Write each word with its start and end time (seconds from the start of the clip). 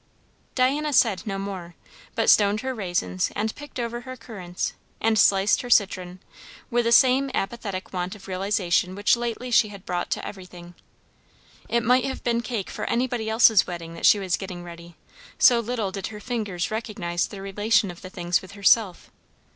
Diana 0.55 0.93
said 0.93 1.27
no 1.27 1.37
more, 1.37 1.75
but 2.15 2.27
stoned 2.27 2.61
her 2.61 2.73
raisins 2.73 3.29
and 3.35 3.53
picked 3.53 3.79
over 3.79 4.01
her 4.01 4.17
currants 4.17 4.73
and 4.99 5.19
sliced 5.19 5.61
her 5.61 5.69
citron, 5.69 6.19
with 6.71 6.85
the 6.85 6.91
same 6.91 7.29
apathetic 7.35 7.93
want 7.93 8.15
of 8.15 8.27
realization 8.27 8.95
which 8.95 9.15
lately 9.15 9.51
she 9.51 9.67
had 9.67 9.85
brought 9.85 10.09
to 10.09 10.27
everything. 10.27 10.73
It 11.69 11.83
might 11.83 12.05
have 12.05 12.23
been 12.23 12.41
cake 12.41 12.71
for 12.71 12.85
anybody 12.89 13.29
else's 13.29 13.67
wedding 13.67 13.93
that 13.93 14.07
she 14.07 14.17
was 14.17 14.37
getting 14.37 14.63
ready, 14.63 14.95
so 15.37 15.59
little 15.59 15.91
did 15.91 16.07
her 16.07 16.19
fingers 16.19 16.71
recognise 16.71 17.27
the 17.27 17.39
relation 17.39 17.91
of 17.91 18.01
the 18.01 18.09
things 18.09 18.41
with 18.41 18.53
herself. 18.53 19.11